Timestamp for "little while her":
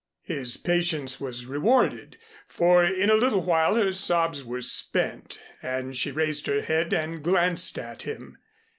3.15-3.91